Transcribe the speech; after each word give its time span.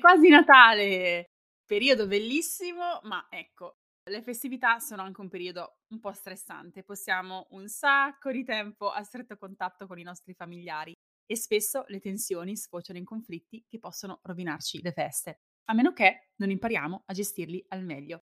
quasi 0.00 0.28
Natale, 0.28 1.26
periodo 1.64 2.06
bellissimo, 2.08 3.00
ma 3.04 3.28
ecco, 3.30 3.76
le 4.10 4.22
festività 4.22 4.80
sono 4.80 5.02
anche 5.02 5.20
un 5.20 5.28
periodo 5.28 5.78
un 5.90 6.00
po' 6.00 6.12
stressante. 6.12 6.82
Possiamo 6.82 7.46
un 7.50 7.68
sacco 7.68 8.32
di 8.32 8.44
tempo 8.44 8.90
a 8.90 9.02
stretto 9.02 9.36
contatto 9.36 9.86
con 9.86 9.98
i 9.98 10.02
nostri 10.02 10.34
familiari 10.34 10.92
e 11.24 11.36
spesso 11.36 11.84
le 11.86 12.00
tensioni 12.00 12.56
sfociano 12.56 12.98
in 12.98 13.04
conflitti 13.04 13.64
che 13.68 13.78
possono 13.78 14.18
rovinarci 14.24 14.82
le 14.82 14.92
feste, 14.92 15.42
a 15.66 15.74
meno 15.74 15.92
che 15.92 16.30
non 16.36 16.50
impariamo 16.50 17.04
a 17.06 17.12
gestirli 17.12 17.64
al 17.68 17.84
meglio. 17.84 18.24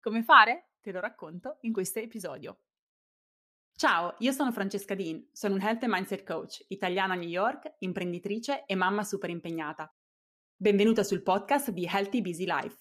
Come 0.00 0.22
fare? 0.22 0.72
Te 0.82 0.92
lo 0.92 1.00
racconto 1.00 1.58
in 1.62 1.72
questo 1.72 2.00
episodio. 2.00 2.58
Ciao, 3.74 4.16
io 4.18 4.32
sono 4.32 4.52
Francesca 4.52 4.94
Dean, 4.94 5.28
sono 5.32 5.54
un 5.54 5.62
Health 5.62 5.84
and 5.84 5.92
Mindset 5.92 6.24
Coach, 6.24 6.64
italiana 6.68 7.14
a 7.14 7.16
New 7.16 7.28
York, 7.28 7.76
imprenditrice 7.78 8.64
e 8.66 8.74
mamma 8.74 9.02
super 9.02 9.30
impegnata. 9.30 9.90
Benvenuta 10.62 11.02
sul 11.02 11.24
podcast 11.24 11.72
di 11.72 11.88
Healthy 11.92 12.20
Busy 12.20 12.44
Life. 12.44 12.78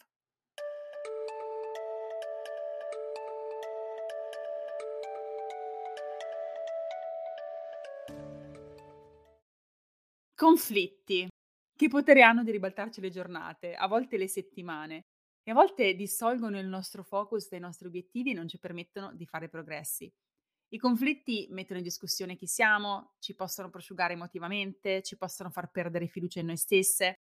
Conflitti. 10.35 11.27
Che 11.75 11.87
potere 11.87 12.21
hanno 12.21 12.43
di 12.43 12.51
ribaltarci 12.51 13.01
le 13.01 13.09
giornate, 13.09 13.73
a 13.73 13.87
volte 13.87 14.17
le 14.17 14.27
settimane, 14.27 15.05
e 15.41 15.49
a 15.49 15.55
volte 15.55 15.95
dissolgono 15.95 16.59
il 16.59 16.67
nostro 16.67 17.01
focus 17.01 17.49
dai 17.49 17.61
nostri 17.61 17.87
obiettivi 17.87 18.29
e 18.29 18.35
non 18.35 18.47
ci 18.47 18.59
permettono 18.59 19.11
di 19.15 19.25
fare 19.25 19.49
progressi. 19.49 20.07
I 20.67 20.77
conflitti 20.77 21.47
mettono 21.49 21.79
in 21.79 21.83
discussione 21.83 22.35
chi 22.35 22.45
siamo, 22.45 23.15
ci 23.17 23.33
possono 23.33 23.71
prosciugare 23.71 24.13
emotivamente, 24.13 25.01
ci 25.01 25.17
possono 25.17 25.49
far 25.49 25.71
perdere 25.71 26.05
fiducia 26.05 26.41
in 26.41 26.45
noi 26.45 26.57
stesse 26.57 27.21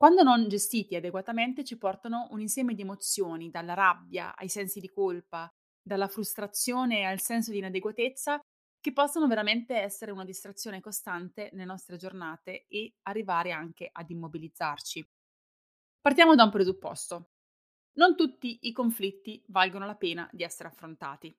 quando 0.00 0.22
non 0.22 0.48
gestiti 0.48 0.96
adeguatamente 0.96 1.62
ci 1.62 1.76
portano 1.76 2.28
un 2.30 2.40
insieme 2.40 2.72
di 2.72 2.80
emozioni, 2.80 3.50
dalla 3.50 3.74
rabbia 3.74 4.34
ai 4.34 4.48
sensi 4.48 4.80
di 4.80 4.88
colpa, 4.88 5.46
dalla 5.78 6.08
frustrazione 6.08 7.04
al 7.04 7.20
senso 7.20 7.50
di 7.50 7.58
inadeguatezza, 7.58 8.40
che 8.80 8.92
possono 8.94 9.26
veramente 9.26 9.76
essere 9.76 10.10
una 10.10 10.24
distrazione 10.24 10.80
costante 10.80 11.50
nelle 11.52 11.66
nostre 11.66 11.98
giornate 11.98 12.64
e 12.68 12.94
arrivare 13.02 13.52
anche 13.52 13.90
ad 13.92 14.08
immobilizzarci. 14.08 15.06
Partiamo 16.00 16.34
da 16.34 16.44
un 16.44 16.50
presupposto. 16.50 17.32
Non 17.98 18.16
tutti 18.16 18.60
i 18.62 18.72
conflitti 18.72 19.44
valgono 19.48 19.84
la 19.84 19.96
pena 19.96 20.30
di 20.32 20.44
essere 20.44 20.70
affrontati. 20.70 21.36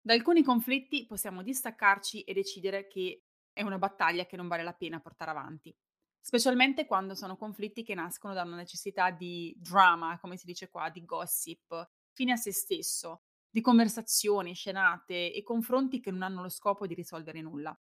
Da 0.00 0.12
alcuni 0.12 0.44
conflitti 0.44 1.04
possiamo 1.04 1.42
distaccarci 1.42 2.22
e 2.22 2.32
decidere 2.32 2.86
che 2.86 3.24
è 3.52 3.62
una 3.62 3.78
battaglia 3.78 4.24
che 4.24 4.36
non 4.36 4.46
vale 4.46 4.62
la 4.62 4.72
pena 4.72 5.00
portare 5.00 5.32
avanti 5.32 5.76
specialmente 6.22 6.86
quando 6.86 7.14
sono 7.14 7.36
conflitti 7.36 7.82
che 7.82 7.94
nascono 7.94 8.32
da 8.32 8.42
una 8.42 8.56
necessità 8.56 9.10
di 9.10 9.54
drama, 9.58 10.18
come 10.20 10.36
si 10.36 10.46
dice 10.46 10.70
qua, 10.70 10.88
di 10.88 11.04
gossip, 11.04 11.90
fine 12.12 12.32
a 12.32 12.36
se 12.36 12.52
stesso, 12.52 13.24
di 13.50 13.60
conversazioni, 13.60 14.54
scenate 14.54 15.32
e 15.32 15.42
confronti 15.42 16.00
che 16.00 16.10
non 16.10 16.22
hanno 16.22 16.40
lo 16.42 16.48
scopo 16.48 16.86
di 16.86 16.94
risolvere 16.94 17.42
nulla. 17.42 17.78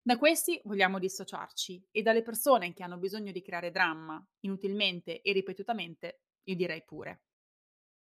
Da 0.00 0.16
questi 0.16 0.60
vogliamo 0.64 0.98
dissociarci 0.98 1.88
e 1.90 2.02
dalle 2.02 2.22
persone 2.22 2.72
che 2.72 2.82
hanno 2.82 2.96
bisogno 2.96 3.30
di 3.30 3.42
creare 3.42 3.70
dramma, 3.70 4.26
inutilmente 4.40 5.20
e 5.20 5.32
ripetutamente, 5.32 6.22
io 6.44 6.56
direi 6.56 6.82
pure. 6.82 7.24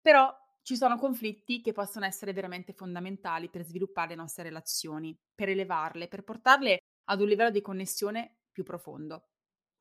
Però 0.00 0.34
ci 0.62 0.76
sono 0.76 0.98
conflitti 0.98 1.60
che 1.60 1.72
possono 1.72 2.04
essere 2.04 2.32
veramente 2.32 2.72
fondamentali 2.72 3.48
per 3.48 3.64
sviluppare 3.64 4.08
le 4.08 4.14
nostre 4.16 4.42
relazioni, 4.42 5.16
per 5.34 5.48
elevarle, 5.48 6.08
per 6.08 6.24
portarle 6.24 6.78
ad 7.04 7.20
un 7.20 7.28
livello 7.28 7.50
di 7.50 7.60
connessione 7.60 8.38
più 8.50 8.64
profondo 8.64 9.28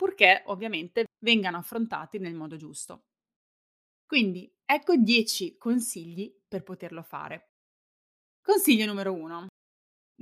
purché 0.04 0.44
ovviamente 0.48 1.06
vengano 1.24 1.56
affrontati 1.56 2.20
nel 2.20 2.34
modo 2.36 2.58
giusto. 2.58 3.06
Quindi 4.06 4.54
ecco 4.66 4.98
10 4.98 5.56
consigli 5.58 6.30
per 6.46 6.62
poterlo 6.62 7.04
fare. 7.04 7.52
Consiglio 8.42 8.86
numero 8.86 9.14
1. 9.14 9.48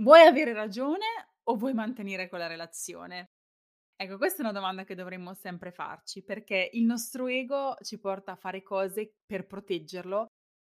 Vuoi 0.01 0.21
avere 0.21 0.53
ragione 0.53 1.05
o 1.47 1.55
vuoi 1.55 1.73
mantenere 1.73 2.29
quella 2.29 2.45
relazione? 2.45 3.25
Ecco, 3.95 4.17
questa 4.17 4.43
è 4.43 4.45
una 4.45 4.53
domanda 4.53 4.83
che 4.83 4.93
dovremmo 4.93 5.33
sempre 5.33 5.71
farci 5.71 6.23
perché 6.23 6.69
il 6.73 6.85
nostro 6.85 7.25
ego 7.25 7.75
ci 7.81 7.99
porta 7.99 8.33
a 8.33 8.35
fare 8.35 8.61
cose 8.61 9.13
per 9.25 9.47
proteggerlo 9.47 10.27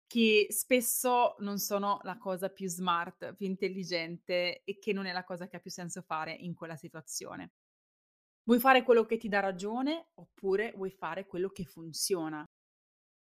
che 0.08 0.48
spesso 0.50 1.36
non 1.40 1.58
sono 1.58 2.00
la 2.04 2.18
cosa 2.18 2.48
più 2.48 2.70
smart, 2.70 3.34
più 3.34 3.48
intelligente 3.48 4.62
e 4.64 4.80
che 4.80 4.94
non 4.94 5.08
è 5.08 5.12
la 5.12 5.26
cosa 5.26 5.46
che 5.48 5.58
ha 5.58 5.60
più 5.60 5.72
senso 5.72 6.02
fare 6.02 6.32
in 6.32 6.54
quella 6.54 6.78
situazione. 6.78 7.52
Vuoi 8.46 8.60
fare 8.60 8.84
quello 8.84 9.06
che 9.06 9.18
ti 9.18 9.30
dà 9.30 9.40
ragione 9.40 10.10
oppure 10.16 10.74
vuoi 10.76 10.92
fare 10.92 11.26
quello 11.26 11.50
che 11.50 11.64
funziona? 11.64 12.44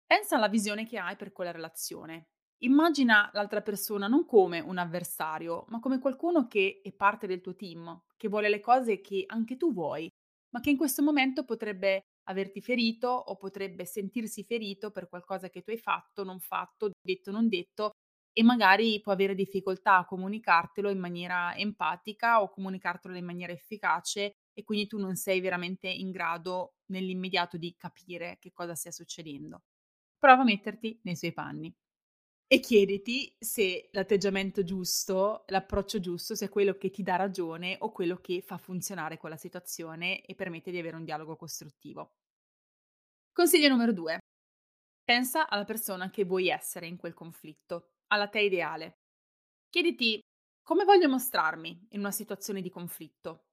Pensa 0.06 0.36
alla 0.36 0.48
visione 0.48 0.86
che 0.86 0.98
hai 0.98 1.16
per 1.16 1.32
quella 1.32 1.50
relazione. 1.52 2.28
Immagina 2.62 3.30
l'altra 3.32 3.62
persona 3.62 4.08
non 4.08 4.26
come 4.26 4.60
un 4.60 4.78
avversario, 4.78 5.64
ma 5.68 5.80
come 5.80 5.98
qualcuno 5.98 6.46
che 6.46 6.80
è 6.82 6.92
parte 6.92 7.26
del 7.26 7.40
tuo 7.40 7.56
team, 7.56 8.04
che 8.16 8.28
vuole 8.28 8.48
le 8.48 8.60
cose 8.60 9.00
che 9.00 9.24
anche 9.26 9.56
tu 9.56 9.72
vuoi, 9.72 10.08
ma 10.50 10.60
che 10.60 10.70
in 10.70 10.76
questo 10.76 11.02
momento 11.02 11.44
potrebbe 11.44 12.02
averti 12.28 12.60
ferito 12.60 13.08
o 13.08 13.36
potrebbe 13.36 13.84
sentirsi 13.86 14.44
ferito 14.44 14.90
per 14.90 15.08
qualcosa 15.08 15.48
che 15.50 15.62
tu 15.62 15.70
hai 15.70 15.78
fatto, 15.78 16.24
non 16.24 16.40
fatto, 16.40 16.90
detto, 17.00 17.30
non 17.30 17.48
detto 17.48 17.90
e 18.38 18.42
magari 18.42 19.00
può 19.00 19.12
avere 19.12 19.34
difficoltà 19.34 19.96
a 19.96 20.04
comunicartelo 20.04 20.90
in 20.90 20.98
maniera 20.98 21.56
empatica 21.56 22.42
o 22.42 22.50
comunicartelo 22.50 23.16
in 23.16 23.24
maniera 23.24 23.52
efficace 23.54 24.32
e 24.52 24.62
quindi 24.62 24.86
tu 24.86 24.98
non 24.98 25.16
sei 25.16 25.40
veramente 25.40 25.88
in 25.88 26.10
grado 26.10 26.74
nell'immediato 26.90 27.56
di 27.56 27.74
capire 27.78 28.36
che 28.38 28.52
cosa 28.52 28.74
stia 28.74 28.90
succedendo. 28.90 29.62
Prova 30.18 30.42
a 30.42 30.44
metterti 30.44 31.00
nei 31.04 31.16
suoi 31.16 31.32
panni 31.32 31.74
e 32.46 32.60
chiediti 32.60 33.34
se 33.38 33.88
l'atteggiamento 33.92 34.64
giusto, 34.64 35.44
l'approccio 35.48 35.98
giusto 35.98 36.34
sia 36.34 36.50
quello 36.50 36.74
che 36.76 36.90
ti 36.90 37.02
dà 37.02 37.16
ragione 37.16 37.76
o 37.80 37.90
quello 37.90 38.18
che 38.18 38.42
fa 38.42 38.58
funzionare 38.58 39.16
quella 39.16 39.38
situazione 39.38 40.20
e 40.20 40.34
permette 40.34 40.70
di 40.70 40.78
avere 40.78 40.96
un 40.96 41.04
dialogo 41.04 41.36
costruttivo. 41.36 42.12
Consiglio 43.32 43.68
numero 43.68 43.92
due. 43.92 44.18
Pensa 45.04 45.48
alla 45.48 45.64
persona 45.64 46.10
che 46.10 46.24
vuoi 46.24 46.48
essere 46.48 46.86
in 46.86 46.96
quel 46.96 47.14
conflitto, 47.14 47.95
alla 48.08 48.28
te 48.28 48.40
ideale. 48.40 48.98
Chiediti 49.68 50.20
come 50.62 50.84
voglio 50.84 51.08
mostrarmi 51.08 51.86
in 51.90 52.00
una 52.00 52.10
situazione 52.10 52.60
di 52.60 52.70
conflitto, 52.70 53.44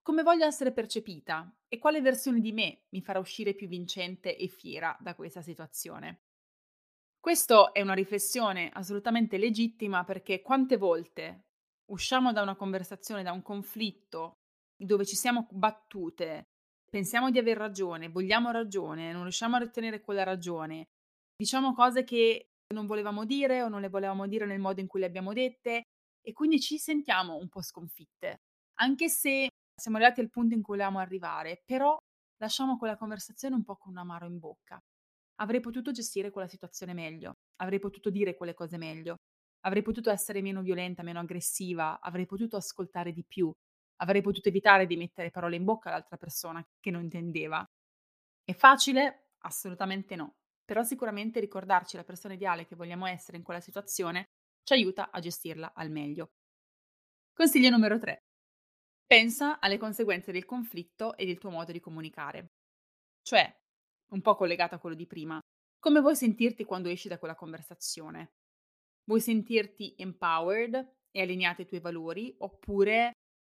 come 0.00 0.22
voglio 0.22 0.44
essere 0.44 0.72
percepita 0.72 1.52
e 1.66 1.78
quale 1.78 2.00
versione 2.00 2.40
di 2.40 2.52
me 2.52 2.84
mi 2.90 3.02
farà 3.02 3.18
uscire 3.18 3.54
più 3.54 3.66
vincente 3.66 4.36
e 4.36 4.46
fiera 4.46 4.96
da 5.00 5.16
questa 5.16 5.42
situazione. 5.42 6.20
Questa 7.18 7.72
è 7.72 7.80
una 7.80 7.94
riflessione 7.94 8.70
assolutamente 8.72 9.36
legittima 9.36 10.04
perché 10.04 10.42
quante 10.42 10.76
volte 10.76 11.46
usciamo 11.86 12.32
da 12.32 12.42
una 12.42 12.54
conversazione, 12.54 13.24
da 13.24 13.32
un 13.32 13.42
conflitto 13.42 14.34
dove 14.76 15.04
ci 15.04 15.16
siamo 15.16 15.48
battute, 15.50 16.44
pensiamo 16.88 17.32
di 17.32 17.38
aver 17.38 17.56
ragione, 17.56 18.08
vogliamo 18.08 18.52
ragione, 18.52 19.10
non 19.10 19.22
riusciamo 19.22 19.56
a 19.56 19.62
ottenere 19.62 20.00
quella 20.00 20.22
ragione, 20.22 20.84
diciamo 21.34 21.74
cose 21.74 22.04
che 22.04 22.50
non 22.74 22.86
volevamo 22.86 23.24
dire 23.24 23.62
o 23.62 23.68
non 23.68 23.80
le 23.80 23.88
volevamo 23.88 24.26
dire 24.26 24.46
nel 24.46 24.58
modo 24.58 24.80
in 24.80 24.86
cui 24.86 25.00
le 25.00 25.06
abbiamo 25.06 25.32
dette 25.32 25.82
e 26.20 26.32
quindi 26.32 26.60
ci 26.60 26.78
sentiamo 26.78 27.36
un 27.36 27.48
po' 27.48 27.62
sconfitte, 27.62 28.38
anche 28.80 29.08
se 29.08 29.48
siamo 29.78 29.98
arrivati 29.98 30.20
al 30.20 30.30
punto 30.30 30.54
in 30.54 30.62
cui 30.62 30.74
volevamo 30.76 30.98
arrivare, 30.98 31.62
però 31.64 31.96
lasciamo 32.38 32.76
quella 32.78 32.96
conversazione 32.96 33.54
un 33.54 33.64
po' 33.64 33.76
con 33.76 33.92
un 33.92 33.98
amaro 33.98 34.26
in 34.26 34.38
bocca. 34.38 34.78
Avrei 35.36 35.60
potuto 35.60 35.92
gestire 35.92 36.30
quella 36.30 36.48
situazione 36.48 36.94
meglio, 36.94 37.34
avrei 37.56 37.78
potuto 37.78 38.10
dire 38.10 38.34
quelle 38.36 38.54
cose 38.54 38.78
meglio, 38.78 39.16
avrei 39.60 39.82
potuto 39.82 40.10
essere 40.10 40.40
meno 40.42 40.62
violenta, 40.62 41.02
meno 41.02 41.20
aggressiva, 41.20 42.00
avrei 42.00 42.26
potuto 42.26 42.56
ascoltare 42.56 43.12
di 43.12 43.24
più, 43.24 43.50
avrei 43.96 44.22
potuto 44.22 44.48
evitare 44.48 44.86
di 44.86 44.96
mettere 44.96 45.30
parole 45.30 45.56
in 45.56 45.64
bocca 45.64 45.90
all'altra 45.90 46.16
persona 46.16 46.64
che 46.80 46.90
non 46.90 47.02
intendeva. 47.02 47.64
È 48.44 48.54
facile? 48.54 49.30
Assolutamente 49.40 50.16
no. 50.16 50.34
Però 50.66 50.82
sicuramente 50.82 51.38
ricordarci 51.38 51.96
la 51.96 52.04
persona 52.04 52.34
ideale 52.34 52.66
che 52.66 52.74
vogliamo 52.74 53.06
essere 53.06 53.36
in 53.36 53.44
quella 53.44 53.60
situazione 53.60 54.24
ci 54.64 54.72
aiuta 54.72 55.12
a 55.12 55.20
gestirla 55.20 55.72
al 55.74 55.90
meglio. 55.90 56.32
Consiglio 57.32 57.70
numero 57.70 57.98
3. 57.98 58.18
Pensa 59.06 59.60
alle 59.60 59.78
conseguenze 59.78 60.32
del 60.32 60.44
conflitto 60.44 61.16
e 61.16 61.24
del 61.24 61.38
tuo 61.38 61.50
modo 61.50 61.70
di 61.70 61.78
comunicare. 61.78 62.48
Cioè, 63.22 63.56
un 64.10 64.20
po' 64.20 64.34
collegato 64.34 64.74
a 64.74 64.78
quello 64.78 64.96
di 64.96 65.06
prima, 65.06 65.38
come 65.78 66.00
vuoi 66.00 66.16
sentirti 66.16 66.64
quando 66.64 66.88
esci 66.88 67.06
da 67.06 67.18
quella 67.18 67.36
conversazione? 67.36 68.32
Vuoi 69.04 69.20
sentirti 69.20 69.94
empowered 69.96 70.74
e 71.12 71.20
allineato 71.20 71.60
ai 71.60 71.68
tuoi 71.68 71.80
valori 71.80 72.34
oppure 72.38 73.12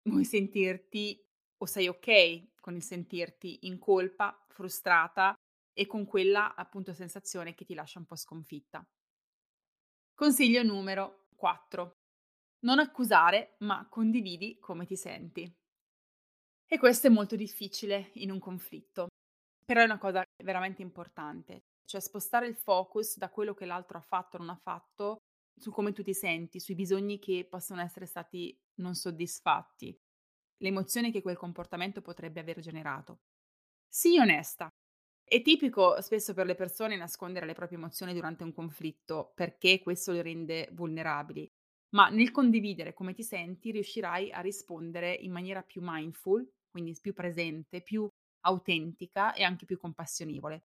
vuoi 0.09 0.25
sentirti 0.25 1.25
o 1.59 1.67
sei 1.67 1.87
ok 1.87 2.61
con 2.61 2.75
il 2.75 2.83
sentirti 2.83 3.67
in 3.67 3.79
colpa, 3.79 4.45
frustrata 4.49 5.37
e 5.79 5.87
con 5.87 6.07
quella 6.07 6.55
appunto 6.55 6.95
sensazione 6.95 7.55
che 7.55 7.67
ti 7.67 7.75
lascia 7.75 7.99
un 7.99 8.07
po' 8.07 8.17
sconfitta? 8.17 8.83
Consiglio 10.15 10.63
numero 10.63 11.27
4. 11.37 11.93
Non 12.61 12.79
accusare, 12.79 13.57
ma 13.59 13.87
condividi 13.87 14.59
come 14.59 14.87
ti 14.87 14.97
senti. 14.97 15.55
E 16.69 16.79
questo 16.79 17.09
è 17.09 17.11
molto 17.11 17.37
difficile 17.37 18.11
in 18.15 18.31
un 18.31 18.39
conflitto. 18.39 19.09
Però 19.67 19.83
è 19.83 19.85
una 19.85 19.99
cosa 19.99 20.25
veramente 20.43 20.81
importante, 20.81 21.65
cioè 21.85 22.01
spostare 22.01 22.47
il 22.47 22.57
focus 22.57 23.19
da 23.19 23.29
quello 23.29 23.53
che 23.53 23.67
l'altro 23.67 23.99
ha 23.99 24.03
fatto 24.03 24.37
o 24.37 24.41
non 24.41 24.49
ha 24.49 24.57
fatto, 24.57 25.19
su 25.55 25.71
come 25.71 25.93
tu 25.93 26.03
ti 26.03 26.15
senti, 26.15 26.59
sui 26.59 26.75
bisogni 26.75 27.19
che 27.19 27.47
possono 27.49 27.83
essere 27.83 28.07
stati 28.07 28.59
non 28.77 28.95
soddisfatti, 28.95 29.95
le 30.59 30.69
emozioni 30.69 31.13
che 31.13 31.21
quel 31.21 31.37
comportamento 31.37 32.01
potrebbe 32.01 32.41
aver 32.41 32.61
generato. 32.61 33.19
Sii 33.89 34.19
onesta. 34.19 34.71
È 35.29 35.43
tipico 35.43 36.01
spesso 36.03 36.35
per 36.35 36.47
le 36.47 36.55
persone 36.55 36.97
nascondere 36.97 37.47
le 37.47 37.55
proprie 37.55 37.79
emozioni 37.79 38.15
durante 38.15 38.45
un 38.45 38.53
conflitto 38.53 39.33
perché 39.35 39.81
questo 39.81 40.13
le 40.13 40.23
rende 40.23 40.69
vulnerabili, 40.73 41.51
ma 41.91 42.09
nel 42.11 42.31
condividere 42.31 42.95
come 42.95 43.13
ti 43.13 43.23
senti 43.25 43.73
riuscirai 43.73 44.31
a 44.31 44.41
rispondere 44.41 45.13
in 45.13 45.33
maniera 45.33 45.63
più 45.63 45.81
mindful, 45.85 46.49
quindi 46.71 46.97
più 47.01 47.13
presente, 47.13 47.83
più 47.83 48.09
autentica 48.43 49.33
e 49.35 49.43
anche 49.43 49.65
più 49.65 49.79
compassionevole. 49.79 50.67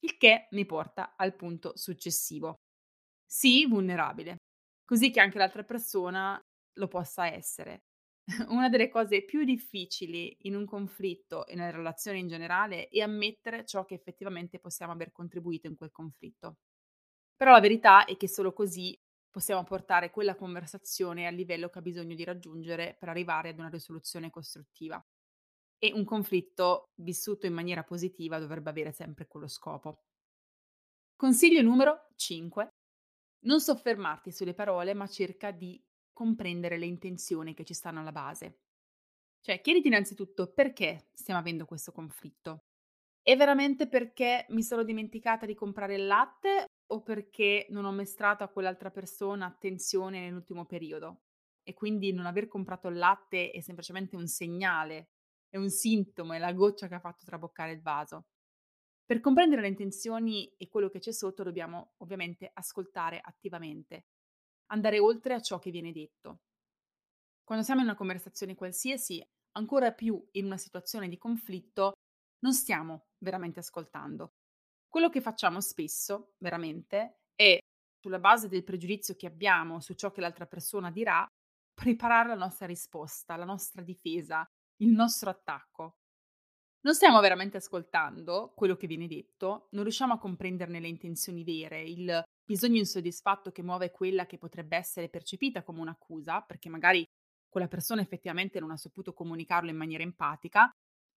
Il 0.00 0.16
che 0.16 0.48
mi 0.52 0.64
porta 0.66 1.14
al 1.16 1.34
punto 1.34 1.72
successivo. 1.76 2.60
Sii 3.26 3.66
vulnerabile, 3.66 4.36
così 4.84 5.10
che 5.10 5.20
anche 5.20 5.38
l'altra 5.38 5.64
persona 5.64 6.40
lo 6.78 6.88
possa 6.88 7.28
essere. 7.32 7.82
Una 8.48 8.68
delle 8.68 8.88
cose 8.88 9.24
più 9.24 9.44
difficili 9.44 10.36
in 10.42 10.54
un 10.54 10.64
conflitto 10.64 11.46
e 11.46 11.54
nelle 11.54 11.72
relazioni 11.72 12.20
in 12.20 12.28
generale 12.28 12.88
è 12.88 13.00
ammettere 13.00 13.64
ciò 13.64 13.84
che 13.84 13.94
effettivamente 13.94 14.58
possiamo 14.58 14.92
aver 14.92 15.12
contribuito 15.12 15.66
in 15.66 15.76
quel 15.76 15.90
conflitto. 15.90 16.58
Però 17.36 17.52
la 17.52 17.60
verità 17.60 18.04
è 18.04 18.16
che 18.16 18.28
solo 18.28 18.52
così 18.52 18.96
possiamo 19.30 19.64
portare 19.64 20.10
quella 20.10 20.36
conversazione 20.36 21.26
al 21.26 21.34
livello 21.34 21.68
che 21.68 21.78
ha 21.78 21.82
bisogno 21.82 22.14
di 22.14 22.24
raggiungere 22.24 22.96
per 22.98 23.08
arrivare 23.08 23.48
ad 23.50 23.58
una 23.58 23.68
risoluzione 23.68 24.30
costruttiva. 24.30 25.04
E 25.78 25.92
un 25.92 26.04
conflitto 26.04 26.84
vissuto 27.00 27.46
in 27.46 27.54
maniera 27.54 27.82
positiva 27.82 28.38
dovrebbe 28.38 28.70
avere 28.70 28.92
sempre 28.92 29.26
quello 29.26 29.48
scopo. 29.48 30.04
Consiglio 31.16 31.62
numero 31.62 32.08
5. 32.14 32.68
Non 33.44 33.60
soffermarti 33.60 34.30
sulle 34.30 34.54
parole, 34.54 34.94
ma 34.94 35.08
cerca 35.08 35.50
di 35.50 35.82
comprendere 36.22 36.78
le 36.78 36.86
intenzioni 36.86 37.52
che 37.52 37.64
ci 37.64 37.74
stanno 37.74 37.98
alla 37.98 38.12
base. 38.12 38.60
Cioè, 39.40 39.60
chiediti 39.60 39.88
innanzitutto 39.88 40.52
perché 40.52 41.08
stiamo 41.12 41.40
avendo 41.40 41.64
questo 41.64 41.90
conflitto. 41.90 42.66
È 43.20 43.36
veramente 43.36 43.88
perché 43.88 44.46
mi 44.50 44.62
sono 44.62 44.84
dimenticata 44.84 45.46
di 45.46 45.56
comprare 45.56 45.96
il 45.96 46.06
latte 46.06 46.66
o 46.92 47.02
perché 47.02 47.66
non 47.70 47.84
ho 47.84 47.92
mostrato 47.92 48.44
a 48.44 48.48
quell'altra 48.48 48.92
persona 48.92 49.46
attenzione 49.46 50.20
nell'ultimo 50.20 50.64
periodo? 50.64 51.22
E 51.64 51.74
quindi 51.74 52.12
non 52.12 52.26
aver 52.26 52.46
comprato 52.46 52.86
il 52.86 52.98
latte 52.98 53.50
è 53.50 53.60
semplicemente 53.60 54.14
un 54.14 54.28
segnale, 54.28 55.08
è 55.48 55.56
un 55.56 55.70
sintomo, 55.70 56.34
è 56.34 56.38
la 56.38 56.52
goccia 56.52 56.86
che 56.86 56.94
ha 56.94 57.00
fatto 57.00 57.24
traboccare 57.24 57.72
il 57.72 57.82
vaso. 57.82 58.26
Per 59.04 59.18
comprendere 59.18 59.62
le 59.62 59.68
intenzioni 59.68 60.54
e 60.56 60.68
quello 60.68 60.88
che 60.88 61.00
c'è 61.00 61.12
sotto 61.12 61.42
dobbiamo 61.42 61.94
ovviamente 61.96 62.48
ascoltare 62.54 63.18
attivamente 63.20 64.06
andare 64.72 64.98
oltre 64.98 65.34
a 65.34 65.40
ciò 65.40 65.58
che 65.58 65.70
viene 65.70 65.92
detto. 65.92 66.40
Quando 67.44 67.64
siamo 67.64 67.80
in 67.80 67.86
una 67.86 67.96
conversazione 67.96 68.54
qualsiasi, 68.54 69.22
ancora 69.52 69.92
più 69.92 70.22
in 70.32 70.46
una 70.46 70.56
situazione 70.56 71.08
di 71.08 71.18
conflitto, 71.18 71.92
non 72.40 72.52
stiamo 72.54 73.08
veramente 73.18 73.60
ascoltando. 73.60 74.32
Quello 74.88 75.10
che 75.10 75.20
facciamo 75.20 75.60
spesso, 75.60 76.34
veramente, 76.38 77.20
è 77.34 77.58
sulla 78.00 78.18
base 78.18 78.48
del 78.48 78.64
pregiudizio 78.64 79.14
che 79.14 79.26
abbiamo 79.26 79.80
su 79.80 79.94
ciò 79.94 80.10
che 80.10 80.20
l'altra 80.20 80.46
persona 80.46 80.90
dirà, 80.90 81.26
preparare 81.74 82.28
la 82.28 82.34
nostra 82.34 82.66
risposta, 82.66 83.36
la 83.36 83.44
nostra 83.44 83.82
difesa, 83.82 84.44
il 84.82 84.90
nostro 84.90 85.30
attacco. 85.30 85.98
Non 86.80 86.94
stiamo 86.94 87.20
veramente 87.20 87.58
ascoltando 87.58 88.52
quello 88.56 88.76
che 88.76 88.86
viene 88.86 89.06
detto, 89.06 89.68
non 89.72 89.84
riusciamo 89.84 90.14
a 90.14 90.18
comprenderne 90.18 90.80
le 90.80 90.88
intenzioni 90.88 91.44
vere, 91.44 91.82
il 91.82 92.22
bisogno 92.44 92.78
insoddisfatto 92.78 93.50
che 93.50 93.62
muove 93.62 93.90
quella 93.90 94.26
che 94.26 94.38
potrebbe 94.38 94.76
essere 94.76 95.08
percepita 95.08 95.62
come 95.62 95.80
un'accusa, 95.80 96.40
perché 96.42 96.68
magari 96.68 97.04
quella 97.48 97.68
persona 97.68 98.00
effettivamente 98.00 98.60
non 98.60 98.70
ha 98.70 98.76
saputo 98.76 99.12
comunicarlo 99.12 99.70
in 99.70 99.76
maniera 99.76 100.02
empatica, 100.02 100.70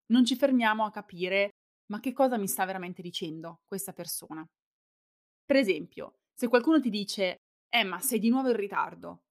non 0.08 0.26
ci 0.26 0.36
fermiamo 0.36 0.84
a 0.86 0.92
capire 0.92 1.52
ma 1.88 2.00
che 2.00 2.14
cosa 2.14 2.38
mi 2.38 2.48
sta 2.48 2.66
veramente 2.66 3.02
dicendo 3.02 3.62
questa 3.66 3.94
persona. 3.94 4.46
Per 5.46 5.56
esempio, 5.56 6.16
se 6.34 6.48
qualcuno 6.48 6.80
ti 6.80 6.90
dice, 6.90 7.38
eh 7.70 7.84
ma 7.84 8.00
sei 8.00 8.20
di 8.20 8.30
nuovo 8.30 8.50
in 8.50 8.56
ritardo, 8.56 9.22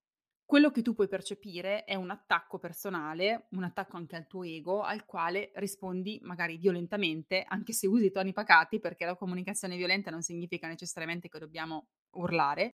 quello 0.46 0.70
che 0.70 0.82
tu 0.82 0.94
puoi 0.94 1.08
percepire 1.08 1.84
è 1.84 1.94
un 1.94 2.10
attacco 2.10 2.58
personale, 2.58 3.46
un 3.50 3.64
attacco 3.64 3.96
anche 3.96 4.16
al 4.16 4.26
tuo 4.26 4.42
ego, 4.42 4.82
al 4.82 5.06
quale 5.06 5.50
rispondi 5.54 6.20
magari 6.22 6.58
violentamente, 6.58 7.44
anche 7.46 7.72
se 7.72 7.86
usi 7.86 8.10
toni 8.10 8.32
pacati, 8.32 8.78
perché 8.78 9.06
la 9.06 9.16
comunicazione 9.16 9.76
violenta 9.76 10.10
non 10.10 10.22
significa 10.22 10.68
necessariamente 10.68 11.28
che 11.28 11.38
dobbiamo 11.38 11.86
urlare, 12.16 12.72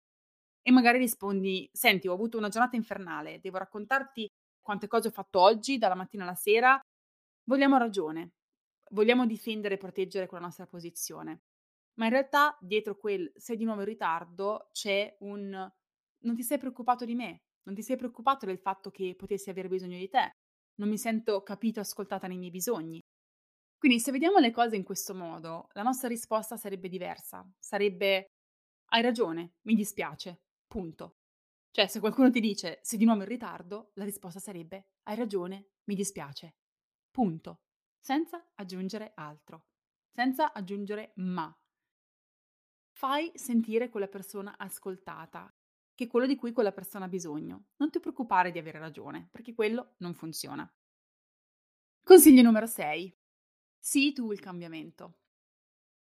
e 0.62 0.70
magari 0.72 0.98
rispondi, 0.98 1.68
senti, 1.72 2.08
ho 2.08 2.12
avuto 2.12 2.36
una 2.38 2.48
giornata 2.48 2.76
infernale, 2.76 3.40
devo 3.40 3.58
raccontarti 3.58 4.28
quante 4.60 4.88
cose 4.88 5.08
ho 5.08 5.12
fatto 5.12 5.40
oggi, 5.40 5.78
dalla 5.78 5.94
mattina 5.94 6.24
alla 6.24 6.34
sera, 6.34 6.78
vogliamo 7.44 7.78
ragione, 7.78 8.32
vogliamo 8.90 9.26
difendere 9.26 9.74
e 9.76 9.78
proteggere 9.78 10.26
quella 10.26 10.44
nostra 10.44 10.66
posizione. 10.66 11.42
Ma 11.94 12.06
in 12.06 12.12
realtà 12.12 12.56
dietro 12.60 12.96
quel 12.96 13.30
sei 13.36 13.56
di 13.56 13.64
nuovo 13.64 13.80
in 13.80 13.86
ritardo 13.86 14.68
c'è 14.72 15.16
un 15.20 15.70
non 16.22 16.34
ti 16.34 16.42
sei 16.42 16.58
preoccupato 16.58 17.04
di 17.04 17.14
me, 17.14 17.42
non 17.64 17.74
ti 17.74 17.82
sei 17.82 17.96
preoccupato 17.96 18.46
del 18.46 18.58
fatto 18.58 18.90
che 18.90 19.14
potessi 19.16 19.50
avere 19.50 19.68
bisogno 19.68 19.98
di 19.98 20.08
te. 20.08 20.30
Non 20.76 20.88
mi 20.88 20.98
sento 20.98 21.42
capito 21.42 21.78
e 21.78 21.82
ascoltata 21.82 22.26
nei 22.26 22.38
miei 22.38 22.50
bisogni. 22.50 23.00
Quindi 23.78 24.00
se 24.00 24.12
vediamo 24.12 24.38
le 24.38 24.50
cose 24.50 24.76
in 24.76 24.84
questo 24.84 25.14
modo, 25.14 25.68
la 25.72 25.82
nostra 25.82 26.08
risposta 26.08 26.56
sarebbe 26.56 26.88
diversa. 26.88 27.46
Sarebbe 27.58 28.26
hai 28.92 29.02
ragione, 29.02 29.54
mi 29.62 29.74
dispiace. 29.74 30.42
Punto. 30.66 31.16
Cioè, 31.70 31.86
se 31.86 32.00
qualcuno 32.00 32.30
ti 32.30 32.40
dice 32.40 32.80
sei 32.82 32.98
di 32.98 33.04
nuovo 33.04 33.22
in 33.22 33.28
ritardo, 33.28 33.92
la 33.94 34.04
risposta 34.04 34.40
sarebbe 34.40 34.88
hai 35.04 35.16
ragione, 35.16 35.70
mi 35.84 35.94
dispiace. 35.94 36.56
Punto. 37.10 37.60
Senza 37.98 38.50
aggiungere 38.54 39.12
altro. 39.14 39.66
Senza 40.12 40.52
aggiungere 40.52 41.12
ma. 41.16 41.54
Fai 42.92 43.30
sentire 43.34 43.88
quella 43.88 44.08
persona 44.08 44.58
ascoltata, 44.58 45.52
che 46.00 46.06
quello 46.06 46.26
di 46.26 46.36
cui 46.36 46.52
quella 46.52 46.72
persona 46.72 47.04
ha 47.04 47.08
bisogno. 47.08 47.66
Non 47.76 47.90
ti 47.90 48.00
preoccupare 48.00 48.50
di 48.50 48.58
avere 48.58 48.78
ragione, 48.78 49.28
perché 49.30 49.52
quello 49.52 49.96
non 49.98 50.14
funziona. 50.14 50.66
Consiglio 52.02 52.40
numero 52.40 52.64
6. 52.64 53.14
Sii 53.78 54.14
tu 54.14 54.32
il 54.32 54.40
cambiamento. 54.40 55.18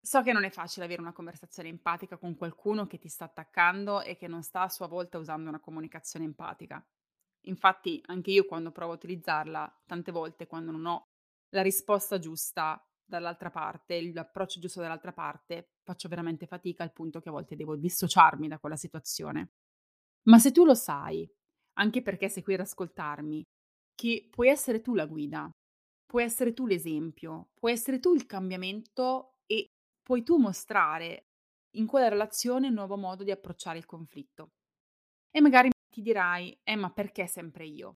So 0.00 0.22
che 0.22 0.32
non 0.32 0.42
è 0.42 0.50
facile 0.50 0.86
avere 0.86 1.00
una 1.00 1.12
conversazione 1.12 1.68
empatica 1.68 2.16
con 2.18 2.34
qualcuno 2.34 2.88
che 2.88 2.98
ti 2.98 3.08
sta 3.08 3.26
attaccando 3.26 4.02
e 4.02 4.16
che 4.16 4.26
non 4.26 4.42
sta 4.42 4.62
a 4.62 4.68
sua 4.68 4.88
volta 4.88 5.18
usando 5.18 5.48
una 5.48 5.60
comunicazione 5.60 6.24
empatica. 6.24 6.84
Infatti, 7.42 8.02
anche 8.06 8.32
io 8.32 8.46
quando 8.46 8.72
provo 8.72 8.90
a 8.90 8.96
utilizzarla, 8.96 9.82
tante 9.86 10.10
volte 10.10 10.48
quando 10.48 10.72
non 10.72 10.86
ho 10.86 11.10
la 11.50 11.62
risposta 11.62 12.18
giusta 12.18 12.84
dall'altra 13.04 13.50
parte, 13.50 14.10
l'approccio 14.12 14.58
giusto 14.58 14.80
dall'altra 14.80 15.12
parte, 15.12 15.74
faccio 15.84 16.08
veramente 16.08 16.48
fatica 16.48 16.82
al 16.82 16.92
punto 16.92 17.20
che 17.20 17.28
a 17.28 17.32
volte 17.32 17.54
devo 17.54 17.76
dissociarmi 17.76 18.48
da 18.48 18.58
quella 18.58 18.76
situazione. 18.76 19.52
Ma 20.24 20.38
se 20.38 20.52
tu 20.52 20.64
lo 20.64 20.74
sai, 20.74 21.28
anche 21.74 22.02
perché 22.02 22.28
sei 22.28 22.42
qui 22.42 22.54
ad 22.54 22.60
ascoltarmi, 22.60 23.42
che 23.94 24.28
puoi 24.30 24.48
essere 24.48 24.80
tu 24.80 24.94
la 24.94 25.06
guida, 25.06 25.50
puoi 26.06 26.22
essere 26.24 26.54
tu 26.54 26.66
l'esempio, 26.66 27.50
puoi 27.54 27.72
essere 27.72 28.00
tu 28.00 28.14
il 28.14 28.26
cambiamento 28.26 29.34
e 29.46 29.66
puoi 30.02 30.22
tu 30.22 30.38
mostrare 30.38 31.26
in 31.76 31.86
quella 31.86 32.08
relazione 32.08 32.68
un 32.68 32.74
nuovo 32.74 32.96
modo 32.96 33.22
di 33.22 33.30
approcciare 33.30 33.78
il 33.78 33.86
conflitto. 33.86 34.52
E 35.30 35.40
magari 35.40 35.70
ti 35.90 36.00
dirai, 36.00 36.58
eh 36.62 36.76
ma 36.76 36.90
perché 36.90 37.26
sempre 37.26 37.66
io? 37.66 37.98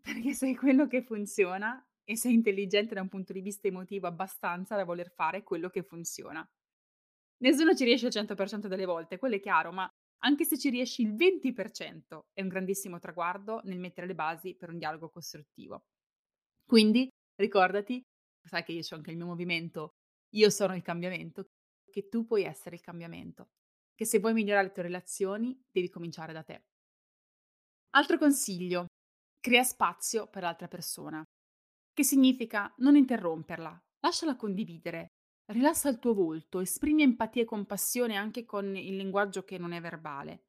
Perché 0.00 0.32
sei 0.32 0.56
quello 0.56 0.86
che 0.86 1.02
funziona 1.02 1.84
e 2.04 2.16
sei 2.16 2.32
intelligente 2.32 2.94
da 2.94 3.02
un 3.02 3.08
punto 3.08 3.34
di 3.34 3.42
vista 3.42 3.68
emotivo 3.68 4.06
abbastanza 4.06 4.74
da 4.74 4.84
voler 4.84 5.10
fare 5.10 5.42
quello 5.42 5.68
che 5.68 5.82
funziona. 5.82 6.48
Nessuno 7.42 7.74
ci 7.74 7.84
riesce 7.84 8.06
al 8.06 8.12
100% 8.12 8.66
delle 8.66 8.86
volte, 8.86 9.18
quello 9.18 9.34
è 9.34 9.40
chiaro, 9.40 9.72
ma 9.72 9.90
anche 10.22 10.44
se 10.44 10.58
ci 10.58 10.70
riesci 10.70 11.02
il 11.02 11.14
20%, 11.14 12.20
è 12.32 12.42
un 12.42 12.48
grandissimo 12.48 12.98
traguardo 12.98 13.60
nel 13.64 13.78
mettere 13.78 14.06
le 14.06 14.14
basi 14.14 14.54
per 14.54 14.70
un 14.70 14.78
dialogo 14.78 15.10
costruttivo. 15.10 15.84
Quindi 16.64 17.08
ricordati, 17.36 18.02
sai 18.42 18.62
che 18.62 18.72
io 18.72 18.82
ho 18.88 18.94
anche 18.94 19.10
il 19.10 19.16
mio 19.16 19.26
movimento, 19.26 19.90
io 20.34 20.50
sono 20.50 20.74
il 20.74 20.82
cambiamento, 20.82 21.46
che 21.90 22.08
tu 22.08 22.24
puoi 22.24 22.44
essere 22.44 22.76
il 22.76 22.82
cambiamento, 22.82 23.48
che 23.94 24.04
se 24.04 24.18
vuoi 24.18 24.32
migliorare 24.32 24.68
le 24.68 24.72
tue 24.72 24.82
relazioni 24.82 25.60
devi 25.70 25.88
cominciare 25.88 26.32
da 26.32 26.42
te. 26.42 26.62
Altro 27.90 28.18
consiglio, 28.18 28.86
crea 29.40 29.64
spazio 29.64 30.28
per 30.28 30.42
l'altra 30.42 30.68
persona, 30.68 31.24
che 31.92 32.04
significa 32.04 32.72
non 32.78 32.94
interromperla, 32.94 33.76
lasciala 34.00 34.36
condividere, 34.36 35.08
Rilassa 35.50 35.88
il 35.88 35.98
tuo 35.98 36.14
volto, 36.14 36.60
esprimi 36.60 37.02
empatia 37.02 37.42
e 37.42 37.44
compassione 37.44 38.16
anche 38.16 38.44
con 38.44 38.76
il 38.76 38.96
linguaggio 38.96 39.42
che 39.42 39.58
non 39.58 39.72
è 39.72 39.80
verbale. 39.80 40.44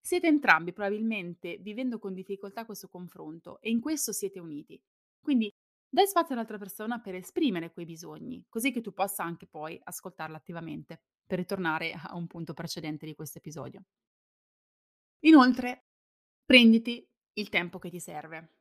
Siete 0.00 0.28
entrambi 0.28 0.72
probabilmente 0.72 1.56
vivendo 1.58 1.98
con 1.98 2.14
difficoltà 2.14 2.64
questo 2.64 2.88
confronto 2.88 3.60
e 3.60 3.70
in 3.70 3.80
questo 3.80 4.12
siete 4.12 4.38
uniti. 4.38 4.80
Quindi 5.20 5.52
Dai 5.90 6.06
spazio 6.06 6.34
all'altra 6.34 6.58
persona 6.58 7.00
per 7.00 7.14
esprimere 7.14 7.72
quei 7.72 7.86
bisogni, 7.86 8.44
così 8.50 8.72
che 8.72 8.82
tu 8.82 8.92
possa 8.92 9.24
anche 9.24 9.46
poi 9.46 9.80
ascoltarla 9.82 10.36
attivamente, 10.36 11.00
per 11.26 11.38
ritornare 11.38 11.92
a 11.92 12.14
un 12.14 12.26
punto 12.26 12.52
precedente 12.52 13.06
di 13.06 13.14
questo 13.14 13.38
episodio. 13.38 13.82
Inoltre, 15.20 15.86
prenditi 16.44 17.08
il 17.34 17.48
tempo 17.48 17.78
che 17.78 17.88
ti 17.88 18.00
serve. 18.00 18.57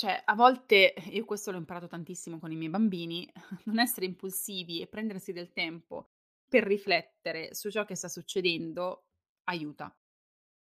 Cioè, 0.00 0.22
a 0.24 0.34
volte, 0.34 0.94
io 1.10 1.26
questo 1.26 1.50
l'ho 1.50 1.58
imparato 1.58 1.86
tantissimo 1.86 2.38
con 2.38 2.50
i 2.50 2.56
miei 2.56 2.70
bambini, 2.70 3.30
non 3.66 3.78
essere 3.78 4.06
impulsivi 4.06 4.80
e 4.80 4.86
prendersi 4.86 5.30
del 5.30 5.52
tempo 5.52 6.08
per 6.48 6.64
riflettere 6.64 7.54
su 7.54 7.70
ciò 7.70 7.84
che 7.84 7.96
sta 7.96 8.08
succedendo 8.08 9.08
aiuta. 9.44 9.94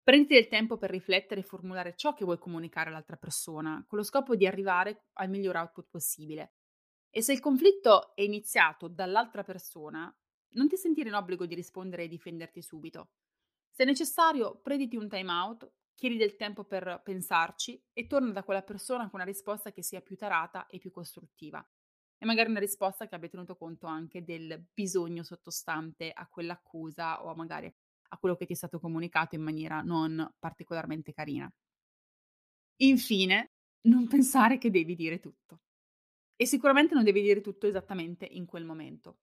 Prenditi 0.02 0.34
del 0.34 0.48
tempo 0.48 0.76
per 0.76 0.90
riflettere 0.90 1.38
e 1.38 1.44
formulare 1.44 1.94
ciò 1.94 2.14
che 2.14 2.24
vuoi 2.24 2.36
comunicare 2.36 2.88
all'altra 2.90 3.14
persona, 3.14 3.84
con 3.86 3.96
lo 3.96 4.02
scopo 4.02 4.34
di 4.34 4.44
arrivare 4.44 5.04
al 5.12 5.30
miglior 5.30 5.54
output 5.54 5.86
possibile. 5.88 6.54
E 7.08 7.22
se 7.22 7.32
il 7.32 7.38
conflitto 7.38 8.16
è 8.16 8.22
iniziato 8.22 8.88
dall'altra 8.88 9.44
persona, 9.44 10.12
non 10.54 10.66
ti 10.66 10.76
sentire 10.76 11.10
in 11.10 11.14
obbligo 11.14 11.46
di 11.46 11.54
rispondere 11.54 12.02
e 12.02 12.08
difenderti 12.08 12.60
subito. 12.60 13.10
Se 13.70 13.84
necessario, 13.84 14.58
prenditi 14.60 14.96
un 14.96 15.08
time 15.08 15.30
out, 15.30 15.72
chiedi 15.94 16.16
del 16.16 16.36
tempo 16.36 16.64
per 16.64 17.00
pensarci 17.04 17.82
e 17.92 18.06
torna 18.06 18.32
da 18.32 18.42
quella 18.42 18.62
persona 18.62 19.08
con 19.08 19.20
una 19.20 19.24
risposta 19.28 19.72
che 19.72 19.82
sia 19.82 20.00
più 20.00 20.16
tarata 20.16 20.66
e 20.66 20.78
più 20.78 20.90
costruttiva. 20.90 21.64
E 22.18 22.26
magari 22.26 22.50
una 22.50 22.60
risposta 22.60 23.06
che 23.08 23.14
abbia 23.14 23.28
tenuto 23.28 23.56
conto 23.56 23.86
anche 23.86 24.22
del 24.24 24.64
bisogno 24.72 25.22
sottostante 25.24 26.12
a 26.12 26.26
quell'accusa 26.28 27.24
o 27.24 27.34
magari 27.34 27.72
a 28.12 28.18
quello 28.18 28.36
che 28.36 28.46
ti 28.46 28.52
è 28.52 28.56
stato 28.56 28.78
comunicato 28.78 29.34
in 29.34 29.42
maniera 29.42 29.80
non 29.80 30.32
particolarmente 30.38 31.12
carina. 31.12 31.52
Infine, 32.82 33.52
non 33.88 34.06
pensare 34.08 34.58
che 34.58 34.70
devi 34.70 34.94
dire 34.94 35.20
tutto. 35.20 35.62
E 36.36 36.46
sicuramente 36.46 36.94
non 36.94 37.04
devi 37.04 37.22
dire 37.22 37.40
tutto 37.40 37.66
esattamente 37.66 38.26
in 38.26 38.46
quel 38.46 38.64
momento, 38.64 39.20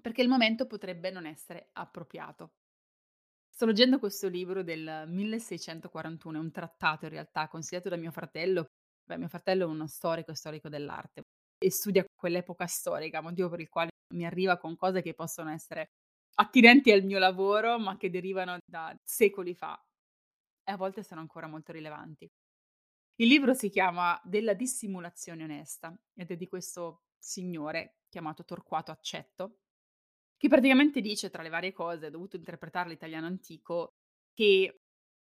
perché 0.00 0.22
il 0.22 0.28
momento 0.28 0.66
potrebbe 0.66 1.10
non 1.10 1.26
essere 1.26 1.70
appropriato. 1.72 2.52
Sto 3.56 3.64
leggendo 3.64 3.98
questo 3.98 4.28
libro 4.28 4.62
del 4.62 5.04
1641, 5.06 6.36
è 6.36 6.40
un 6.42 6.50
trattato 6.50 7.06
in 7.06 7.10
realtà 7.10 7.48
consigliato 7.48 7.88
da 7.88 7.96
mio 7.96 8.10
fratello. 8.10 8.66
Beh, 9.02 9.16
mio 9.16 9.28
fratello 9.28 9.64
è 9.64 9.66
uno 9.66 9.86
storico 9.86 10.30
e 10.30 10.34
storico 10.34 10.68
dell'arte 10.68 11.22
e 11.56 11.70
studia 11.70 12.04
quell'epoca 12.14 12.66
storica, 12.66 13.22
motivo 13.22 13.48
per 13.48 13.60
il 13.60 13.70
quale 13.70 13.88
mi 14.12 14.26
arriva 14.26 14.58
con 14.58 14.76
cose 14.76 15.00
che 15.00 15.14
possono 15.14 15.48
essere 15.48 15.86
attinenti 16.34 16.92
al 16.92 17.02
mio 17.04 17.18
lavoro, 17.18 17.78
ma 17.78 17.96
che 17.96 18.10
derivano 18.10 18.58
da 18.62 18.94
secoli 19.02 19.54
fa 19.54 19.82
e 20.62 20.72
a 20.72 20.76
volte 20.76 21.02
sono 21.02 21.22
ancora 21.22 21.46
molto 21.46 21.72
rilevanti. 21.72 22.28
Il 23.22 23.28
libro 23.28 23.54
si 23.54 23.70
chiama 23.70 24.20
Della 24.22 24.52
dissimulazione 24.52 25.44
onesta 25.44 25.98
ed 26.14 26.30
è 26.30 26.36
di 26.36 26.46
questo 26.46 27.04
signore 27.18 28.00
chiamato 28.10 28.44
Torquato 28.44 28.90
Accetto, 28.90 29.60
che 30.36 30.48
praticamente 30.48 31.00
dice, 31.00 31.30
tra 31.30 31.42
le 31.42 31.48
varie 31.48 31.72
cose, 31.72 32.06
ho 32.06 32.10
dovuto 32.10 32.36
interpretare 32.36 32.90
l'italiano 32.90 33.26
antico, 33.26 33.94
che 34.34 34.80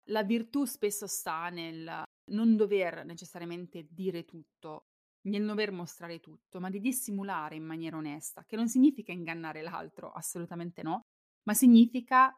la 0.07 0.23
virtù 0.23 0.65
spesso 0.65 1.07
sta 1.07 1.49
nel 1.49 2.03
non 2.31 2.57
dover 2.57 3.05
necessariamente 3.05 3.87
dire 3.91 4.25
tutto, 4.25 4.87
nel 5.23 5.45
dover 5.45 5.73
mostrare 5.73 6.21
tutto, 6.21 6.61
ma 6.61 6.71
di 6.71 6.81
dissimulare 6.81 7.57
in 7.57 7.65
maniera 7.65 7.97
onesta, 7.97 8.45
che 8.45 8.57
non 8.57 8.69
significa 8.69 9.13
ingannare 9.13 9.63
l'altro, 9.63 10.11
assolutamente 10.11 10.83
no, 10.83 11.03
ma 11.45 11.55
significa 11.55 12.33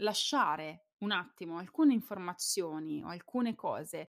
lasciare 0.00 0.86
un 0.98 1.12
attimo 1.12 1.58
alcune 1.58 1.94
informazioni 1.94 3.02
o 3.02 3.08
alcune 3.08 3.54
cose 3.54 4.10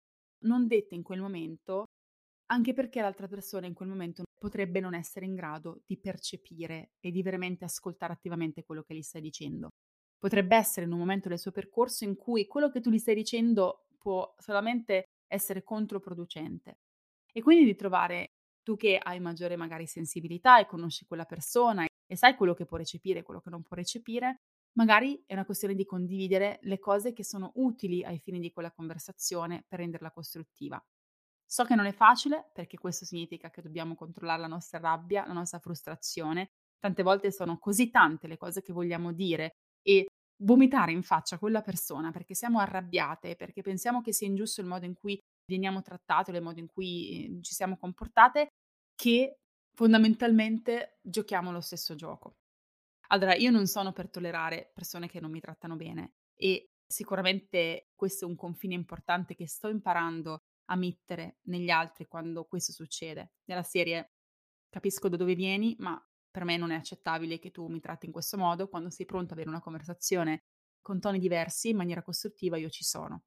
non 0.44 0.68
dette 0.68 0.96
in 0.96 1.04
quel 1.04 1.22
momento, 1.22 1.86
anche 2.48 2.74
perché 2.74 3.02
l'altra 3.02 3.28
persona 3.28 3.68
in 3.68 3.74
quel 3.74 3.90
momento 3.90 4.24
potrebbe 4.42 4.80
non 4.80 4.96
essere 4.96 5.28
in 5.28 5.36
grado 5.36 5.84
di 5.86 6.00
percepire 6.00 6.94
e 7.00 7.12
di 7.12 7.22
veramente 7.22 7.64
ascoltare 7.64 8.12
attivamente 8.12 8.64
quello 8.64 8.82
che 8.82 8.96
gli 8.96 9.04
stai 9.04 9.22
dicendo. 9.22 9.70
Potrebbe 10.18 10.56
essere 10.56 10.88
in 10.88 10.92
un 10.92 10.98
momento 10.98 11.30
del 11.30 11.38
suo 11.38 11.52
percorso 11.52 12.06
in 12.06 12.16
cui 12.16 12.48
quello 12.48 12.72
che 12.72 12.82
tu 12.82 12.90
gli 12.90 12.98
stai 12.98 13.14
dicendo 13.14 13.86
può 14.00 14.34
solamente 14.40 15.04
essere 15.28 15.62
controproducente. 15.62 16.80
E 17.32 17.44
quindi 17.44 17.66
di 17.66 17.76
trovare, 17.76 18.30
tu 18.64 18.76
che 18.78 18.98
hai 18.98 19.20
maggiore 19.20 19.56
magari 19.58 19.86
sensibilità 19.86 20.60
e 20.60 20.66
conosci 20.66 21.06
quella 21.06 21.26
persona 21.26 21.86
e 22.08 22.16
sai 22.16 22.36
quello 22.36 22.56
che 22.56 22.66
può 22.66 22.78
recepire 22.78 23.20
e 23.20 23.24
quello 23.24 23.42
che 23.42 23.52
non 23.52 23.62
può 23.62 23.76
recepire, 23.76 24.38
magari 24.74 25.22
è 25.28 25.34
una 25.34 25.46
questione 25.46 25.76
di 25.76 25.86
condividere 25.86 26.58
le 26.64 26.80
cose 26.80 27.14
che 27.14 27.24
sono 27.24 27.52
utili 27.58 28.04
ai 28.04 28.18
fini 28.18 28.40
di 28.40 28.52
quella 28.52 28.72
conversazione 28.72 29.66
per 29.68 29.78
renderla 29.78 30.10
costruttiva. 30.10 30.84
So 31.52 31.66
che 31.66 31.76
non 31.76 31.86
è 31.86 31.92
facile 31.92 32.50
perché 32.54 32.78
questo 32.78 33.04
significa 33.04 33.50
che 33.50 33.62
dobbiamo 33.62 33.94
controllare 33.94 34.40
la 34.40 34.48
nostra 34.48 34.80
rabbia, 34.80 35.28
la 35.28 35.34
nostra 35.34 35.60
frustrazione. 35.60 36.52
Tante 36.80 37.04
volte 37.04 37.30
sono 37.30 37.60
così 37.60 37.90
tante 37.92 38.28
le 38.28 38.38
cose 38.38 38.62
che 38.62 38.72
vogliamo 38.72 39.12
dire 39.12 39.52
e 39.82 40.06
vomitare 40.44 40.94
in 40.94 41.04
faccia 41.04 41.38
quella 41.38 41.62
persona 41.62 42.12
perché 42.12 42.36
siamo 42.36 42.60
arrabbiate, 42.60 43.36
perché 43.36 43.62
pensiamo 43.62 44.00
che 44.00 44.14
sia 44.14 44.28
ingiusto 44.28 44.62
il 44.62 44.68
modo 44.68 44.86
in 44.86 44.94
cui 44.94 45.20
veniamo 45.46 45.82
trattate, 45.82 46.32
il 46.32 46.42
modo 46.42 46.62
in 46.62 46.68
cui 46.68 47.26
ehm, 47.26 47.42
ci 47.42 47.54
siamo 47.54 47.76
comportate, 47.76 48.48
che 48.96 49.36
fondamentalmente 49.76 51.00
giochiamo 51.02 51.52
lo 51.52 51.60
stesso 51.60 51.96
gioco. 51.96 52.36
Allora, 53.10 53.36
io 53.36 53.52
non 53.52 53.68
sono 53.68 53.92
per 53.92 54.10
tollerare 54.10 54.72
persone 54.74 55.10
che 55.10 55.20
non 55.20 55.32
mi 55.32 55.42
trattano 55.42 55.76
bene 55.76 56.14
e 56.34 56.68
sicuramente 56.88 57.90
questo 57.94 58.24
è 58.24 58.30
un 58.30 58.38
confine 58.38 58.74
importante 58.74 59.36
che 59.36 59.50
sto 59.50 59.68
imparando 59.68 60.44
a 60.72 60.76
mettere 60.76 61.38
negli 61.44 61.70
altri 61.70 62.08
quando 62.08 62.46
questo 62.46 62.72
succede. 62.72 63.34
Nella 63.46 63.64
serie 63.64 64.14
capisco 64.70 65.10
da 65.10 65.18
dove 65.18 65.36
vieni, 65.36 65.76
ma 65.80 66.02
per 66.30 66.46
me 66.46 66.58
non 66.58 66.72
è 66.72 66.76
accettabile 66.76 67.40
che 67.40 67.52
tu 67.52 67.68
mi 67.68 67.80
tratti 67.80 68.06
in 68.06 68.12
questo 68.12 68.38
modo. 68.38 68.70
Quando 68.70 68.90
sei 68.90 69.06
pronto 69.06 69.34
ad 69.34 69.34
avere 69.34 69.50
una 69.50 69.62
conversazione 69.62 70.46
con 70.82 71.00
toni 71.00 71.20
diversi, 71.20 71.70
in 71.70 71.78
maniera 71.78 72.02
costruttiva, 72.02 72.58
io 72.58 72.70
ci 72.70 72.84
sono. 72.84 73.24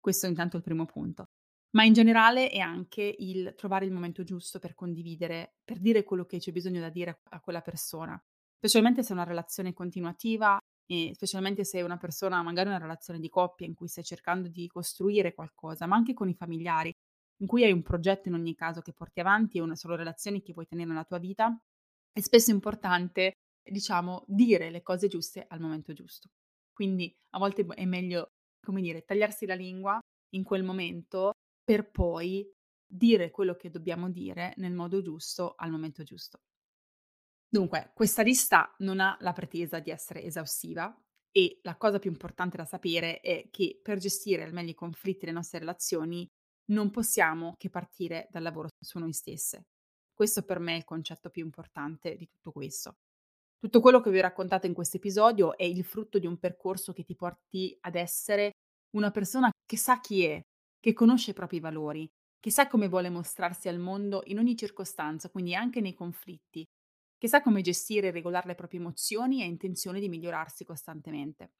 Questo 0.00 0.26
è 0.26 0.28
intanto 0.28 0.56
il 0.56 0.62
primo 0.62 0.84
punto 0.86 1.30
ma 1.70 1.84
in 1.84 1.92
generale 1.92 2.48
è 2.48 2.60
anche 2.60 3.14
il 3.18 3.54
trovare 3.56 3.84
il 3.84 3.92
momento 3.92 4.22
giusto 4.22 4.58
per 4.58 4.74
condividere, 4.74 5.56
per 5.64 5.78
dire 5.78 6.02
quello 6.02 6.24
che 6.24 6.38
c'è 6.38 6.52
bisogno 6.52 6.80
da 6.80 6.88
dire 6.88 7.20
a 7.28 7.40
quella 7.40 7.60
persona, 7.60 8.20
specialmente 8.56 9.02
se 9.02 9.10
è 9.10 9.12
una 9.12 9.24
relazione 9.24 9.72
continuativa 9.74 10.58
e 10.90 11.12
specialmente 11.14 11.64
se 11.64 11.80
è 11.80 11.82
una 11.82 11.98
persona, 11.98 12.42
magari 12.42 12.70
una 12.70 12.78
relazione 12.78 13.20
di 13.20 13.28
coppia 13.28 13.66
in 13.66 13.74
cui 13.74 13.88
stai 13.88 14.04
cercando 14.04 14.48
di 14.48 14.66
costruire 14.68 15.34
qualcosa, 15.34 15.86
ma 15.86 15.96
anche 15.96 16.14
con 16.14 16.28
i 16.30 16.34
familiari, 16.34 16.90
in 17.40 17.46
cui 17.46 17.62
hai 17.64 17.72
un 17.72 17.82
progetto 17.82 18.28
in 18.28 18.34
ogni 18.34 18.54
caso 18.54 18.80
che 18.80 18.94
porti 18.94 19.20
avanti 19.20 19.58
e 19.58 19.60
una 19.60 19.76
solo 19.76 19.96
relazione 19.96 20.40
che 20.40 20.54
vuoi 20.54 20.66
tenere 20.66 20.88
nella 20.88 21.04
tua 21.04 21.18
vita, 21.18 21.54
è 22.10 22.20
spesso 22.20 22.50
importante, 22.50 23.34
diciamo, 23.62 24.24
dire 24.26 24.70
le 24.70 24.82
cose 24.82 25.08
giuste 25.08 25.44
al 25.46 25.60
momento 25.60 25.92
giusto. 25.92 26.30
Quindi 26.72 27.14
a 27.30 27.38
volte 27.38 27.66
è 27.66 27.84
meglio, 27.84 28.32
come 28.64 28.80
dire, 28.80 29.04
tagliarsi 29.04 29.44
la 29.44 29.54
lingua 29.54 29.98
in 30.30 30.42
quel 30.42 30.62
momento 30.62 31.32
per 31.62 31.90
poi 31.90 32.50
dire 32.86 33.30
quello 33.30 33.54
che 33.56 33.68
dobbiamo 33.68 34.10
dire 34.10 34.54
nel 34.56 34.72
modo 34.72 35.02
giusto 35.02 35.54
al 35.56 35.70
momento 35.70 36.02
giusto. 36.02 36.38
Dunque, 37.50 37.92
questa 37.94 38.22
lista 38.22 38.74
non 38.78 39.00
ha 39.00 39.16
la 39.20 39.32
pretesa 39.32 39.78
di 39.80 39.90
essere 39.90 40.22
esaustiva 40.22 40.94
e 41.30 41.60
la 41.62 41.76
cosa 41.76 41.98
più 41.98 42.10
importante 42.10 42.56
da 42.56 42.64
sapere 42.64 43.20
è 43.20 43.48
che 43.50 43.80
per 43.82 43.98
gestire 43.98 44.42
al 44.42 44.52
meglio 44.52 44.70
i 44.70 44.74
conflitti 44.74 45.20
delle 45.20 45.32
nostre 45.32 45.60
relazioni 45.60 46.28
non 46.70 46.90
possiamo 46.90 47.54
che 47.56 47.70
partire 47.70 48.28
dal 48.30 48.42
lavoro 48.42 48.68
su 48.78 48.98
noi 48.98 49.12
stesse. 49.14 49.64
Questo 50.12 50.42
per 50.42 50.58
me 50.58 50.74
è 50.74 50.76
il 50.78 50.84
concetto 50.84 51.30
più 51.30 51.42
importante 51.44 52.16
di 52.16 52.26
tutto 52.28 52.52
questo. 52.52 52.96
Tutto 53.58 53.80
quello 53.80 54.00
che 54.00 54.10
vi 54.10 54.18
ho 54.18 54.22
raccontato 54.22 54.66
in 54.66 54.74
questo 54.74 54.98
episodio 54.98 55.56
è 55.56 55.64
il 55.64 55.84
frutto 55.84 56.18
di 56.18 56.26
un 56.26 56.38
percorso 56.38 56.92
che 56.92 57.04
ti 57.04 57.16
porti 57.16 57.76
ad 57.80 57.94
essere 57.96 58.52
una 58.94 59.10
persona 59.10 59.50
che 59.64 59.76
sa 59.76 60.00
chi 60.00 60.24
è, 60.24 60.40
che 60.78 60.92
conosce 60.92 61.30
i 61.32 61.34
propri 61.34 61.60
valori, 61.60 62.08
che 62.38 62.50
sa 62.50 62.68
come 62.68 62.88
vuole 62.88 63.10
mostrarsi 63.10 63.68
al 63.68 63.78
mondo 63.78 64.22
in 64.26 64.38
ogni 64.38 64.56
circostanza, 64.56 65.30
quindi 65.30 65.54
anche 65.54 65.80
nei 65.80 65.94
conflitti, 65.94 66.64
che 67.18 67.28
sa 67.28 67.42
come 67.42 67.60
gestire 67.62 68.08
e 68.08 68.10
regolare 68.12 68.46
le 68.48 68.54
proprie 68.54 68.80
emozioni 68.80 69.42
e 69.42 69.46
intenzione 69.46 70.00
di 70.00 70.08
migliorarsi 70.08 70.64
costantemente. 70.64 71.52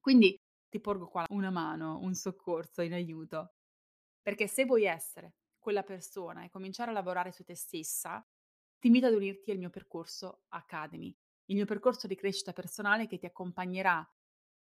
Quindi 0.00 0.36
ti 0.68 0.80
porgo 0.80 1.08
qua 1.08 1.24
una 1.30 1.50
mano, 1.50 1.98
un 2.00 2.14
soccorso 2.14 2.82
in 2.82 2.92
aiuto, 2.92 3.54
perché 4.22 4.46
se 4.46 4.64
vuoi 4.64 4.84
essere 4.84 5.34
quella 5.58 5.82
persona 5.82 6.44
e 6.44 6.50
cominciare 6.50 6.90
a 6.90 6.94
lavorare 6.94 7.32
su 7.32 7.44
te 7.44 7.54
stessa, 7.54 8.24
ti 8.78 8.88
invito 8.88 9.06
ad 9.06 9.14
unirti 9.14 9.50
al 9.50 9.58
mio 9.58 9.70
percorso 9.70 10.42
Academy, 10.48 11.16
il 11.46 11.56
mio 11.56 11.64
percorso 11.64 12.06
di 12.06 12.14
crescita 12.16 12.52
personale 12.52 13.06
che 13.06 13.18
ti 13.18 13.26
accompagnerà 13.26 14.06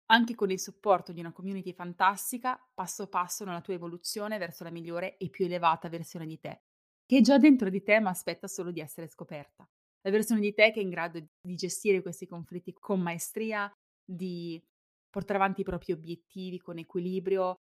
anche 0.07 0.35
con 0.35 0.51
il 0.51 0.61
supporto 0.61 1.13
di 1.13 1.21
una 1.21 1.33
community 1.33 1.73
fantastica, 1.73 2.59
passo 2.75 3.09
passo 3.09 3.45
nella 3.45 3.61
tua 3.61 3.75
evoluzione 3.75 4.39
verso 4.39 4.65
la 4.65 4.71
migliore 4.71 5.17
e 5.17 5.29
più 5.31 5.45
elevata 5.45 5.89
versione 5.89 6.27
di 6.27 6.39
te, 6.39 6.63
che 7.05 7.19
è 7.19 7.21
già 7.21 7.39
dentro 7.39 7.69
di 7.71 7.83
te 7.83 8.01
ma 8.01 8.11
aspetta 8.11 8.47
solo 8.49 8.71
di 8.71 8.81
essere 8.81 9.09
scoperta. 9.09 9.69
La 10.07 10.13
versione 10.13 10.41
di 10.41 10.55
te 10.55 10.71
che 10.71 10.79
è 10.79 10.83
in 10.85 10.91
grado 10.91 11.19
di 11.41 11.57
gestire 11.57 12.01
questi 12.01 12.29
conflitti 12.29 12.73
con 12.73 13.01
maestria, 13.01 13.69
di 14.05 14.63
portare 15.11 15.41
avanti 15.41 15.63
i 15.63 15.65
propri 15.65 15.93
obiettivi 15.93 16.61
con 16.61 16.79
equilibrio, 16.79 17.57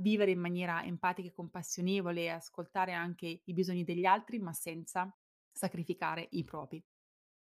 vivere 0.00 0.30
in 0.30 0.40
maniera 0.40 0.82
empatica 0.82 1.28
e 1.28 1.32
compassionevole 1.32 2.30
ascoltare 2.30 2.94
anche 2.94 3.42
i 3.44 3.52
bisogni 3.52 3.84
degli 3.84 4.06
altri, 4.06 4.38
ma 4.38 4.54
senza 4.54 5.14
sacrificare 5.52 6.26
i 6.30 6.42
propri. 6.42 6.82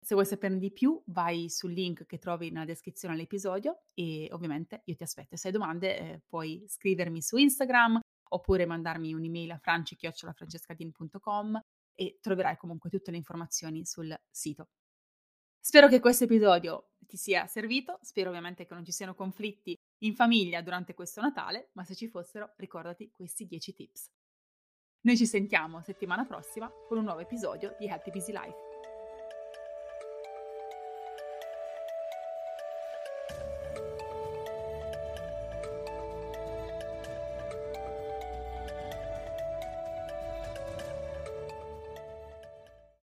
Se 0.03 0.15
vuoi 0.15 0.25
saperne 0.25 0.57
di 0.57 0.73
più, 0.73 1.01
vai 1.05 1.49
sul 1.49 1.71
link 1.71 2.05
che 2.05 2.17
trovi 2.17 2.51
nella 2.51 2.65
descrizione 2.65 3.13
all'episodio 3.13 3.83
e 3.93 4.27
ovviamente 4.31 4.81
io 4.83 4.95
ti 4.95 5.03
aspetto. 5.03 5.37
Se 5.37 5.47
hai 5.47 5.53
domande 5.53 5.97
eh, 5.97 6.21
puoi 6.27 6.65
scrivermi 6.67 7.21
su 7.21 7.37
Instagram 7.37 8.01
oppure 8.31 8.65
mandarmi 8.65 9.13
un'email 9.13 9.51
a 9.51 9.59
franci-francescadin.com 9.59 11.61
e 12.01 12.17
troverai 12.19 12.57
comunque 12.57 12.89
tutte 12.89 13.11
le 13.11 13.17
informazioni 13.17 13.85
sul 13.85 14.19
sito. 14.31 14.69
Spero 15.59 15.87
che 15.87 15.99
questo 15.99 16.23
episodio 16.23 16.93
ti 16.97 17.15
sia 17.15 17.45
servito, 17.45 17.99
spero 18.01 18.29
ovviamente 18.29 18.65
che 18.65 18.73
non 18.73 18.83
ci 18.83 18.91
siano 18.91 19.13
conflitti 19.13 19.79
in 19.99 20.15
famiglia 20.15 20.63
durante 20.63 20.95
questo 20.95 21.21
Natale, 21.21 21.69
ma 21.73 21.83
se 21.83 21.93
ci 21.93 22.07
fossero 22.07 22.53
ricordati 22.57 23.11
questi 23.11 23.45
10 23.45 23.73
tips. 23.75 24.09
Noi 25.01 25.15
ci 25.15 25.27
sentiamo 25.27 25.83
settimana 25.83 26.25
prossima 26.25 26.71
con 26.87 26.97
un 26.97 27.03
nuovo 27.03 27.19
episodio 27.19 27.75
di 27.77 27.87
Happy 27.87 28.09
Busy 28.09 28.31
Life. 28.31 28.70